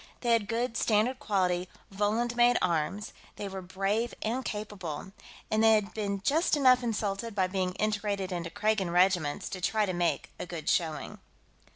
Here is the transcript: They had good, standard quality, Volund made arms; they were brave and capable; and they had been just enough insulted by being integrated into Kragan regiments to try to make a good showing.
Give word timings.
They 0.21 0.31
had 0.31 0.47
good, 0.47 0.77
standard 0.77 1.19
quality, 1.19 1.69
Volund 1.93 2.35
made 2.35 2.57
arms; 2.59 3.13
they 3.35 3.47
were 3.47 3.61
brave 3.61 4.15
and 4.23 4.43
capable; 4.43 5.11
and 5.51 5.63
they 5.63 5.73
had 5.73 5.93
been 5.93 6.21
just 6.23 6.57
enough 6.57 6.81
insulted 6.81 7.35
by 7.35 7.45
being 7.45 7.73
integrated 7.75 8.31
into 8.31 8.49
Kragan 8.49 8.89
regiments 8.91 9.47
to 9.49 9.61
try 9.61 9.85
to 9.85 9.93
make 9.93 10.31
a 10.39 10.47
good 10.47 10.67
showing. 10.69 11.19